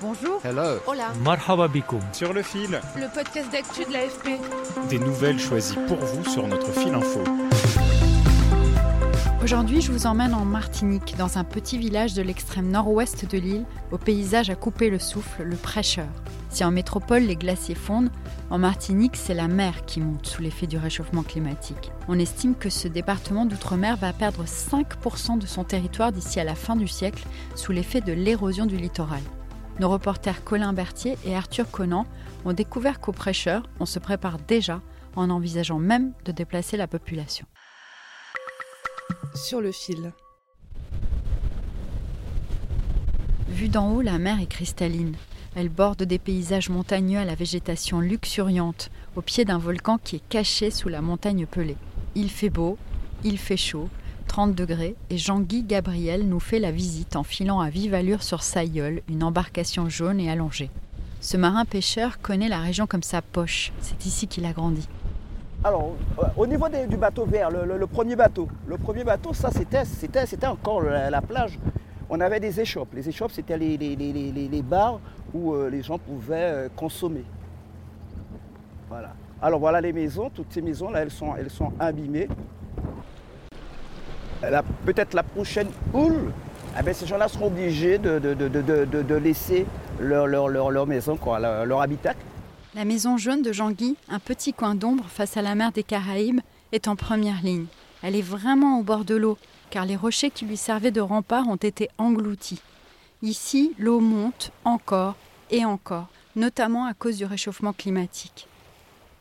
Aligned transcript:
Bonjour. 0.00 0.40
Hello. 0.44 0.78
Hola. 0.86 1.12
Marhaba 1.24 1.66
bikoum. 1.68 2.00
Sur 2.12 2.32
le 2.32 2.42
fil, 2.42 2.80
Le 2.96 3.12
podcast 3.12 3.50
d'actu 3.50 3.84
de 3.84 3.92
l'AFP. 3.92 4.38
des 4.88 4.98
nouvelles 4.98 5.38
choisies 5.40 5.76
pour 5.88 5.96
vous 5.98 6.24
sur 6.30 6.46
notre 6.46 6.70
fil 6.72 6.94
info. 6.94 7.20
Aujourd'hui, 9.42 9.80
je 9.80 9.90
vous 9.90 10.06
emmène 10.06 10.34
en 10.34 10.44
Martinique, 10.44 11.14
dans 11.18 11.38
un 11.38 11.44
petit 11.44 11.78
village 11.78 12.14
de 12.14 12.22
l'extrême 12.22 12.70
nord-ouest 12.70 13.24
de 13.30 13.38
l'île, 13.38 13.64
au 13.90 13.98
paysage 13.98 14.50
à 14.50 14.54
couper 14.56 14.90
le 14.90 14.98
souffle, 14.98 15.42
le 15.42 15.56
prêcheur. 15.56 16.06
Si 16.50 16.64
en 16.64 16.70
métropole 16.70 17.22
les 17.22 17.36
glaciers 17.36 17.74
fondent, 17.74 18.10
en 18.50 18.58
Martinique, 18.58 19.16
c'est 19.16 19.34
la 19.34 19.48
mer 19.48 19.84
qui 19.86 20.00
monte 20.00 20.26
sous 20.26 20.42
l'effet 20.42 20.66
du 20.66 20.76
réchauffement 20.76 21.22
climatique. 21.22 21.90
On 22.08 22.18
estime 22.18 22.54
que 22.54 22.70
ce 22.70 22.88
département 22.88 23.46
d'outre-mer 23.46 23.96
va 23.96 24.12
perdre 24.12 24.44
5% 24.44 25.38
de 25.38 25.46
son 25.46 25.64
territoire 25.64 26.12
d'ici 26.12 26.38
à 26.40 26.44
la 26.44 26.54
fin 26.54 26.76
du 26.76 26.88
siècle 26.88 27.24
sous 27.54 27.72
l'effet 27.72 28.00
de 28.00 28.12
l'érosion 28.12 28.66
du 28.66 28.76
littoral. 28.76 29.22
Nos 29.80 29.88
reporters 29.88 30.42
Colin 30.42 30.72
Berthier 30.72 31.16
et 31.24 31.36
Arthur 31.36 31.70
Conan 31.70 32.04
ont 32.44 32.52
découvert 32.52 32.98
qu'au 32.98 33.12
prêcheur, 33.12 33.62
on 33.78 33.86
se 33.86 34.00
prépare 34.00 34.38
déjà 34.38 34.80
en 35.14 35.30
envisageant 35.30 35.78
même 35.78 36.12
de 36.24 36.32
déplacer 36.32 36.76
la 36.76 36.88
population. 36.88 37.46
Sur 39.34 39.60
le 39.60 39.70
fil. 39.70 40.12
Vue 43.48 43.68
d'en 43.68 43.92
haut, 43.92 44.02
la 44.02 44.18
mer 44.18 44.40
est 44.40 44.46
cristalline. 44.46 45.14
Elle 45.54 45.68
borde 45.68 46.02
des 46.02 46.18
paysages 46.18 46.70
montagneux 46.70 47.18
à 47.18 47.24
la 47.24 47.34
végétation 47.34 48.00
luxuriante, 48.00 48.90
au 49.16 49.22
pied 49.22 49.44
d'un 49.44 49.58
volcan 49.58 49.98
qui 49.98 50.16
est 50.16 50.28
caché 50.28 50.70
sous 50.70 50.88
la 50.88 51.02
montagne 51.02 51.46
pelée. 51.46 51.76
Il 52.16 52.30
fait 52.30 52.50
beau, 52.50 52.78
il 53.24 53.38
fait 53.38 53.56
chaud, 53.56 53.88
30 54.28 54.54
degrés, 54.54 54.94
et 55.10 55.18
Jean-Guy 55.18 55.64
Gabriel 55.64 56.28
nous 56.28 56.38
fait 56.38 56.60
la 56.60 56.70
visite 56.70 57.16
en 57.16 57.24
filant 57.24 57.58
à 57.58 57.70
vive 57.70 57.94
allure 57.94 58.22
sur 58.22 58.44
Sailleul, 58.44 59.02
une 59.08 59.24
embarcation 59.24 59.88
jaune 59.88 60.20
et 60.20 60.30
allongée. 60.30 60.70
Ce 61.20 61.36
marin 61.36 61.64
pêcheur 61.64 62.20
connaît 62.20 62.48
la 62.48 62.60
région 62.60 62.86
comme 62.86 63.02
sa 63.02 63.22
poche. 63.22 63.72
C'est 63.80 64.06
ici 64.06 64.28
qu'il 64.28 64.44
a 64.44 64.52
grandi. 64.52 64.88
Alors, 65.64 65.96
euh, 66.20 66.26
au 66.36 66.46
niveau 66.46 66.68
du 66.68 66.96
bateau 66.96 67.24
vert, 67.24 67.50
le, 67.50 67.86
premier 67.88 68.14
bateau, 68.14 68.48
le 68.68 68.78
premier 68.78 69.02
bateau, 69.02 69.34
ça 69.34 69.50
c'était, 69.50 69.84
c'était, 69.84 70.26
c'était 70.26 70.46
encore 70.46 70.82
la, 70.82 71.10
la 71.10 71.20
plage. 71.20 71.58
On 72.08 72.20
avait 72.20 72.38
des 72.38 72.60
échoppes. 72.60 72.94
Les 72.94 73.08
échoppes, 73.08 73.32
c'était 73.32 73.58
les, 73.58 74.62
bars 74.62 75.00
où 75.34 75.52
euh, 75.52 75.68
les 75.68 75.82
gens 75.82 75.98
pouvaient 75.98 76.36
euh, 76.36 76.68
consommer. 76.76 77.24
Voilà. 78.88 79.12
Alors 79.42 79.60
voilà 79.60 79.80
les 79.80 79.92
maisons, 79.92 80.30
toutes 80.30 80.52
ces 80.52 80.62
maisons-là, 80.62 81.00
elles 81.00 81.10
sont, 81.10 81.34
elles 81.36 81.50
sont 81.50 81.72
abîmées. 81.78 82.28
Peut-être 84.40 85.14
la 85.14 85.22
prochaine 85.22 85.68
houle, 85.92 86.32
eh 86.78 86.82
ben, 86.82 86.94
ces 86.94 87.06
gens-là 87.06 87.28
seront 87.28 87.48
obligés 87.48 87.98
de, 87.98 89.14
laisser 89.16 89.66
leur, 90.00 90.86
maison, 90.86 91.18
leur 91.66 91.80
habitat. 91.80 92.14
La 92.74 92.84
maison 92.84 93.16
jaune 93.16 93.42
de 93.42 93.52
Jean-Guy, 93.52 93.96
un 94.08 94.18
petit 94.18 94.52
coin 94.52 94.74
d'ombre 94.74 95.04
face 95.08 95.36
à 95.36 95.42
la 95.42 95.54
mer 95.54 95.72
des 95.72 95.82
Caraïbes, 95.82 96.40
est 96.72 96.86
en 96.86 96.96
première 96.96 97.42
ligne. 97.42 97.66
Elle 98.02 98.14
est 98.14 98.22
vraiment 98.22 98.78
au 98.78 98.82
bord 98.82 99.04
de 99.04 99.16
l'eau, 99.16 99.38
car 99.70 99.84
les 99.84 99.96
rochers 99.96 100.30
qui 100.30 100.44
lui 100.44 100.56
servaient 100.56 100.90
de 100.90 101.00
rempart 101.00 101.48
ont 101.48 101.56
été 101.56 101.88
engloutis. 101.98 102.60
Ici, 103.22 103.72
l'eau 103.78 104.00
monte 104.00 104.52
encore 104.64 105.16
et 105.50 105.64
encore, 105.64 106.08
notamment 106.36 106.86
à 106.86 106.94
cause 106.94 107.16
du 107.16 107.24
réchauffement 107.24 107.72
climatique. 107.72 108.47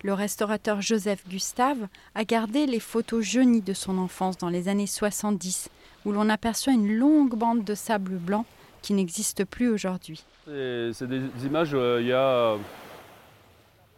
Le 0.03 0.13
restaurateur 0.13 0.79
Joseph 0.79 1.27
Gustave 1.27 1.87
a 2.13 2.23
gardé 2.23 2.67
les 2.67 2.79
photos 2.79 3.23
jaunies 3.23 3.61
de 3.61 3.73
son 3.73 3.97
enfance 3.97 4.37
dans 4.37 4.49
les 4.49 4.67
années 4.67 4.85
70, 4.85 5.69
où 6.05 6.11
l'on 6.11 6.29
aperçoit 6.29 6.73
une 6.73 6.95
longue 6.95 7.35
bande 7.35 7.63
de 7.63 7.73
sable 7.73 8.17
blanc 8.17 8.45
qui 8.83 8.93
n'existe 8.93 9.43
plus 9.43 9.69
aujourd'hui. 9.69 10.23
C'est 10.45 11.07
des 11.07 11.21
images 11.45 11.71
euh, 11.73 11.99
il 11.99 12.07
y 12.07 12.13
a 12.13 12.55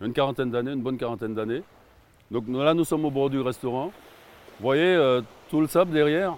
une 0.01 0.13
quarantaine 0.13 0.51
d'années, 0.51 0.71
une 0.71 0.81
bonne 0.81 0.97
quarantaine 0.97 1.35
d'années. 1.35 1.63
Donc 2.31 2.45
là, 2.47 2.73
nous 2.73 2.85
sommes 2.85 3.03
au 3.03 3.11
bord 3.11 3.29
du 3.29 3.41
restaurant. 3.41 3.87
Vous 3.87 4.63
voyez 4.65 4.83
euh, 4.83 5.21
tout 5.49 5.59
le 5.59 5.67
sable 5.67 5.91
derrière. 5.91 6.37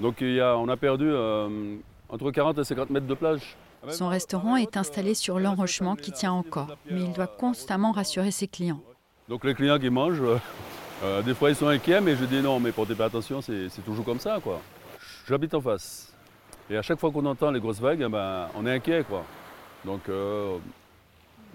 Donc 0.00 0.20
il 0.20 0.34
y 0.34 0.40
a, 0.40 0.56
on 0.56 0.68
a 0.68 0.76
perdu 0.76 1.08
euh, 1.08 1.76
entre 2.10 2.30
40 2.30 2.58
et 2.58 2.64
50 2.64 2.90
mètres 2.90 3.06
de 3.06 3.14
plage. 3.14 3.56
Son 3.90 4.08
restaurant 4.08 4.56
est 4.56 4.76
installé 4.76 5.14
sur 5.14 5.38
l'enrochement 5.38 5.96
qui 5.96 6.12
tient 6.12 6.32
encore, 6.32 6.76
mais 6.90 7.00
il 7.00 7.12
doit 7.12 7.26
constamment 7.28 7.92
rassurer 7.92 8.30
ses 8.30 8.48
clients. 8.48 8.80
Donc 9.28 9.44
les 9.44 9.54
clients 9.54 9.78
qui 9.78 9.90
mangent, 9.90 10.22
euh, 10.22 10.38
euh, 11.04 11.22
des 11.22 11.34
fois 11.34 11.50
ils 11.50 11.56
sont 11.56 11.68
inquiets, 11.68 12.00
mais 12.00 12.16
je 12.16 12.24
dis 12.24 12.40
non, 12.40 12.58
mais 12.58 12.72
portez 12.72 12.94
pas 12.94 13.06
attention, 13.06 13.42
c'est 13.42 13.68
toujours 13.84 14.04
comme 14.04 14.20
ça. 14.20 14.38
quoi. 14.42 14.60
J'habite 15.28 15.52
en 15.54 15.60
face. 15.60 16.12
Et 16.70 16.76
à 16.76 16.82
chaque 16.82 16.98
fois 16.98 17.10
qu'on 17.10 17.24
entend 17.26 17.50
les 17.50 17.60
grosses 17.60 17.80
vagues, 17.80 18.02
eh 18.06 18.08
ben, 18.08 18.48
on 18.54 18.66
est 18.66 18.72
inquiet. 18.74 19.04
quoi. 19.06 19.24
Donc 19.84 20.08
euh, 20.08 20.56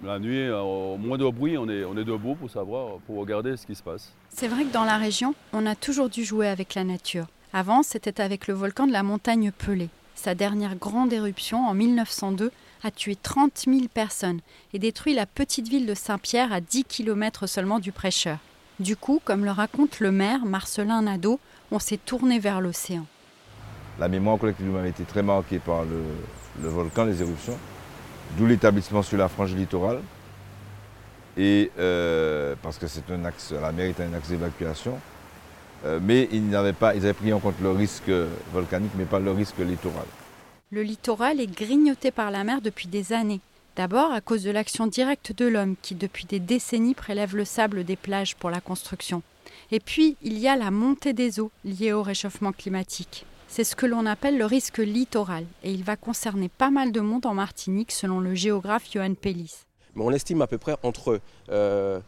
la 0.03 0.19
nuit, 0.19 0.49
au 0.51 0.97
moins 0.97 1.17
de 1.17 1.27
bruit, 1.29 1.57
on 1.57 1.67
est, 1.67 1.83
on 1.83 1.97
est 1.97 2.03
debout 2.03 2.35
pour 2.35 2.49
savoir, 2.49 2.99
pour 3.07 3.17
regarder 3.17 3.57
ce 3.57 3.65
qui 3.65 3.73
se 3.73 3.81
passe. 3.81 4.13
C'est 4.29 4.47
vrai 4.47 4.65
que 4.65 4.71
dans 4.73 4.85
la 4.85 4.97
région, 4.97 5.33
on 5.51 5.65
a 5.65 5.75
toujours 5.75 6.09
dû 6.09 6.23
jouer 6.23 6.47
avec 6.47 6.75
la 6.75 6.83
nature. 6.83 7.25
Avant, 7.53 7.81
c'était 7.81 8.21
avec 8.21 8.47
le 8.47 8.53
volcan 8.53 8.85
de 8.85 8.91
la 8.91 9.03
montagne 9.03 9.51
Pelée. 9.51 9.89
Sa 10.15 10.35
dernière 10.35 10.75
grande 10.75 11.11
éruption, 11.11 11.65
en 11.67 11.73
1902, 11.73 12.51
a 12.83 12.91
tué 12.91 13.15
30 13.15 13.63
000 13.67 13.87
personnes 13.93 14.41
et 14.73 14.79
détruit 14.79 15.13
la 15.13 15.25
petite 15.25 15.67
ville 15.67 15.85
de 15.85 15.93
Saint-Pierre 15.93 16.53
à 16.53 16.61
10 16.61 16.83
km 16.85 17.47
seulement 17.47 17.79
du 17.79 17.91
prêcheur. 17.91 18.37
Du 18.79 18.95
coup, 18.95 19.21
comme 19.23 19.45
le 19.45 19.51
raconte 19.51 19.99
le 19.99 20.11
maire 20.11 20.45
Marcelin 20.45 21.03
Nadeau, 21.03 21.39
on 21.71 21.79
s'est 21.79 21.97
tourné 21.97 22.39
vers 22.39 22.61
l'océan. 22.61 23.05
La 23.99 24.07
mémoire 24.07 24.37
collective 24.37 24.75
avait 24.75 24.89
été 24.89 25.03
très 25.03 25.23
marquée 25.23 25.59
par 25.59 25.83
le, 25.83 26.01
le 26.61 26.67
volcan, 26.67 27.05
les 27.05 27.21
éruptions, 27.21 27.57
d'où 28.37 28.47
l'établissement 28.47 29.03
sur 29.03 29.17
la 29.17 29.27
frange 29.27 29.53
littorale. 29.53 29.99
Et 31.37 31.71
euh, 31.79 32.55
parce 32.61 32.77
que 32.77 32.87
c'est 32.87 33.09
un 33.11 33.25
axe, 33.25 33.51
la 33.51 33.71
mer 33.71 33.87
est 33.87 34.01
un 34.01 34.13
axe 34.13 34.29
d'évacuation. 34.29 34.99
Euh, 35.85 35.99
mais 36.01 36.29
ils 36.31 36.47
n'avaient 36.47 36.73
pas, 36.73 36.95
ils 36.95 37.03
avaient 37.03 37.13
pris 37.13 37.33
en 37.33 37.39
compte 37.39 37.59
le 37.61 37.71
risque 37.71 38.11
volcanique, 38.53 38.91
mais 38.97 39.05
pas 39.05 39.19
le 39.19 39.31
risque 39.31 39.59
littoral. 39.59 40.05
Le 40.71 40.81
littoral 40.81 41.39
est 41.39 41.47
grignoté 41.47 42.11
par 42.11 42.31
la 42.31 42.43
mer 42.43 42.61
depuis 42.61 42.87
des 42.87 43.13
années. 43.13 43.41
D'abord 43.75 44.11
à 44.11 44.21
cause 44.21 44.43
de 44.43 44.51
l'action 44.51 44.87
directe 44.87 45.33
de 45.35 45.45
l'homme 45.45 45.75
qui 45.81 45.95
depuis 45.95 46.25
des 46.25 46.39
décennies 46.39 46.93
prélève 46.93 47.35
le 47.35 47.45
sable 47.45 47.83
des 47.83 47.95
plages 47.95 48.35
pour 48.35 48.49
la 48.49 48.61
construction. 48.61 49.23
Et 49.71 49.79
puis 49.79 50.15
il 50.21 50.37
y 50.37 50.47
a 50.47 50.55
la 50.55 50.71
montée 50.71 51.13
des 51.13 51.39
eaux 51.39 51.51
liée 51.65 51.93
au 51.93 52.03
réchauffement 52.03 52.51
climatique. 52.51 53.25
C'est 53.47 53.63
ce 53.63 53.75
que 53.75 53.85
l'on 53.85 54.05
appelle 54.05 54.37
le 54.37 54.45
risque 54.45 54.79
littoral 54.79 55.45
et 55.63 55.71
il 55.71 55.83
va 55.83 55.95
concerner 55.95 56.49
pas 56.49 56.71
mal 56.71 56.91
de 56.91 57.01
monde 57.01 57.25
en 57.25 57.33
Martinique 57.33 57.91
selon 57.91 58.19
le 58.19 58.33
géographe 58.35 58.91
Johan 58.91 59.13
Pellis. 59.13 59.65
Mais 59.95 60.03
on 60.03 60.11
estime 60.11 60.41
à 60.41 60.47
peu 60.47 60.57
près 60.57 60.75
entre 60.81 61.09
euh, 61.09 61.19
euh, 61.49 61.99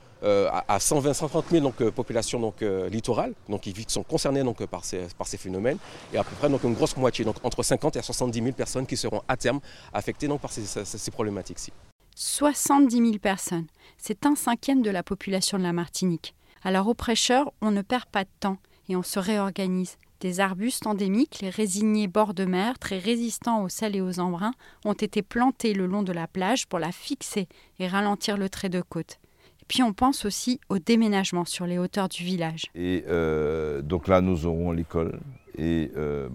à 0.68 0.80
120 0.80 1.14
130 1.14 1.46
000 1.52 1.64
donc, 1.64 1.80
euh, 1.82 1.92
populations 1.92 2.40
donc, 2.40 2.62
euh, 2.62 2.90
littorales 2.90 3.34
donc, 3.48 3.62
qui 3.62 3.74
sont 3.88 4.04
concernées 4.04 4.44
donc, 4.44 4.60
euh, 4.62 4.68
par, 4.68 4.84
ces, 4.84 5.04
par 5.18 5.28
ces 5.28 5.38
phénomènes 5.38 5.78
et 6.14 6.18
à 6.18 6.24
peu 6.24 6.36
près 6.36 6.50
donc, 6.50 6.64
une 6.64 6.74
grosse 6.74 6.98
moitié, 6.98 7.24
donc 7.24 7.36
entre 7.44 7.62
50 7.62 7.96
et 7.96 8.02
70 8.02 8.40
000 8.42 8.52
personnes 8.54 8.88
qui 8.88 8.98
seront 8.98 9.22
à 9.28 9.38
terme 9.38 9.60
affectées 9.94 10.28
donc, 10.28 10.42
par 10.42 10.52
ces, 10.52 10.66
ces- 10.66 11.12
problématiques-ci. 11.12 11.72
70 12.16 12.98
000 12.98 13.12
personnes. 13.20 13.68
C'est 13.98 14.26
un 14.26 14.36
cinquième 14.36 14.82
de 14.82 14.90
la 14.90 15.04
population 15.04 15.58
de 15.58 15.64
la 15.64 15.74
Martinique. 15.74 16.34
Alors 16.64 16.88
aux 16.88 16.94
prêcheurs, 16.94 17.52
on 17.62 17.72
ne 17.72 17.82
perd 17.82 18.06
pas 18.06 18.24
de 18.24 18.30
temps 18.40 18.58
et 18.90 18.96
on 18.96 19.04
se 19.04 19.20
réorganise. 19.20 19.98
Des 20.22 20.40
arbustes 20.40 20.88
endémiques, 20.88 21.40
les 21.42 21.50
résignés 21.50 22.08
bord 22.08 22.34
de 22.34 22.46
mer, 22.46 22.80
très 22.80 22.98
résistants 22.98 23.62
aux 23.64 23.70
sel 23.70 23.96
et 23.96 24.02
aux 24.02 24.20
embruns, 24.20 24.54
ont 24.86 24.94
été 24.94 25.22
plantés 25.22 25.74
le 25.74 25.86
long 25.86 26.04
de 26.04 26.14
la 26.14 26.28
plage 26.28 26.68
pour 26.68 26.80
la 26.80 26.92
fixer 26.92 27.48
et 27.80 27.88
ralentir 27.88 28.38
le 28.38 28.50
trait 28.50 28.70
de 28.70 28.82
côte. 28.82 29.20
Puis 29.68 29.82
on 29.82 29.94
pense 29.94 30.26
aussi 30.26 30.60
au 30.70 30.78
déménagement 30.78 31.46
sur 31.46 31.66
les 31.66 31.78
hauteurs 31.78 32.10
du 32.10 32.24
village. 32.24 32.66
Et 32.76 33.04
euh, 33.08 33.82
donc 33.82 34.08
là, 34.08 34.22
nous 34.22 34.46
aurons 34.46 34.72
l'école. 34.72 35.20
Et 35.58 35.92
euh, 35.96 36.30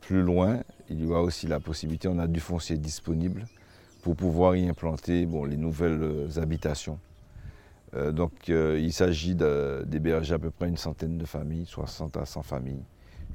plus 0.00 0.22
loin, 0.22 0.60
il 0.88 1.02
y 1.02 1.06
aura 1.06 1.22
aussi 1.22 1.46
la 1.46 1.58
possibilité, 1.58 2.08
on 2.08 2.18
a 2.18 2.26
du 2.26 2.40
foncier 2.40 2.76
disponible 2.76 3.46
pour 4.02 4.16
pouvoir 4.16 4.56
y 4.56 4.68
implanter 4.68 5.26
les 5.48 5.56
nouvelles 5.56 6.02
euh, 6.02 6.40
habitations. 6.40 6.98
Donc 8.14 8.48
il 8.48 8.90
s'agit 8.90 9.34
d'héberger 9.34 10.32
à 10.32 10.38
peu 10.38 10.50
près 10.50 10.66
une 10.66 10.78
centaine 10.78 11.18
de 11.18 11.26
familles, 11.26 11.66
60 11.66 12.16
à 12.16 12.24
100 12.24 12.42
familles, 12.42 12.82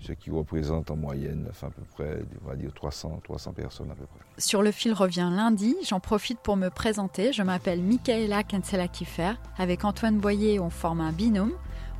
ce 0.02 0.14
qui 0.14 0.32
représente 0.32 0.92
en 0.92 0.96
moyenne 0.96 1.48
à 1.62 1.70
peu 1.70 1.82
près, 1.94 2.20
on 2.44 2.50
va 2.50 2.56
dire 2.56 2.72
300, 2.74 3.22
300 3.24 3.54
personnes 3.54 3.92
à 3.92 3.96
peu 3.96 4.06
près. 4.06 4.20
Sur 4.38 4.62
le 4.62 4.72
fil 4.72 4.94
revient 4.94 5.30
lundi. 5.32 5.76
J'en 5.88 6.00
profite 6.00 6.40
pour 6.40 6.56
me 6.56 6.70
présenter. 6.70 7.34
Je 7.34 7.44
m'appelle 7.44 7.82
Michaela 7.82 8.44
Kensela-Kiffer. 8.44 9.34
Avec 9.58 9.86
Antoine 9.86 10.18
Boyer, 10.18 10.60
on 10.60 10.70
forme 10.70 11.02
un 11.02 11.12
binôme. 11.12 11.54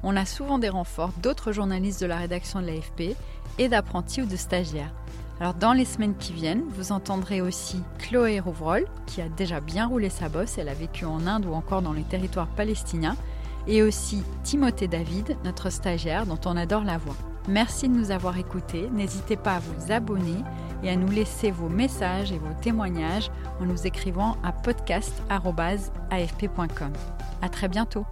On 0.04 0.16
a 0.16 0.26
souvent 0.26 0.60
des 0.60 0.70
renforts 0.70 1.12
d'autres 1.22 1.52
journalistes 1.52 2.02
de 2.02 2.06
la 2.06 2.18
rédaction 2.18 2.62
de 2.62 2.68
l'AFP 2.68 3.16
et 3.58 3.68
d'apprentis 3.68 4.22
ou 4.22 4.26
de 4.26 4.36
stagiaires. 4.36 4.94
Alors 5.40 5.54
dans 5.54 5.74
les 5.74 5.86
semaines 5.86 6.16
qui 6.18 6.34
viennent, 6.34 6.64
vous 6.70 6.92
entendrez 6.92 7.42
aussi 7.42 7.82
Chloé 8.00 8.40
Rouvrol, 8.40 8.86
qui 9.06 9.22
a 9.22 9.30
déjà 9.30 9.60
bien 9.60 9.88
roulé 9.88 10.10
sa 10.10 10.30
bosse, 10.30 10.58
elle 10.58 10.70
a 10.70 10.74
vécu 10.74 11.06
en 11.06 11.28
Inde 11.28 11.46
ou 11.46 11.54
encore 11.54 11.84
dans 11.84 11.94
les 11.94 12.04
territoires 12.04 12.48
palestiniens, 12.48 13.16
et 13.68 13.84
aussi 13.84 14.24
Timothée 14.44 14.88
David, 14.88 15.38
notre 15.44 15.70
stagiaire 15.70 16.26
dont 16.26 16.40
on 16.46 16.58
adore 16.58 16.84
la 16.84 16.98
voix. 16.98 17.16
Merci 17.48 17.88
de 17.88 17.94
nous 17.94 18.12
avoir 18.12 18.38
écoutés, 18.38 18.90
n'hésitez 18.92 19.38
pas 19.38 19.56
à 19.56 19.60
vous 19.60 19.92
abonner 19.92 20.44
et 20.84 20.90
à 20.90 20.96
nous 20.96 21.10
laisser 21.10 21.52
vos 21.52 21.70
messages 21.70 22.32
et 22.32 22.38
vos 22.38 22.54
témoignages 22.62 23.32
en 23.62 23.66
nous 23.66 23.88
écrivant 23.88 24.38
à 24.44 24.52
podcast.afp.com. 24.52 26.94
À 27.42 27.50
très 27.50 27.70
bientôt 27.70 28.06